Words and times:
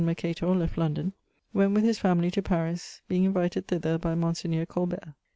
Mercator 0.03 0.47
left 0.47 0.79
London; 0.79 1.13
went 1.53 1.73
with 1.73 1.83
his 1.83 1.99
family 1.99 2.31
to 2.31 2.41
Paris, 2.41 3.01
being 3.07 3.23
invited 3.23 3.67
thither 3.67 3.99
by 3.99 4.15
Monseigneur 4.15 4.65
Colbert. 4.65 5.13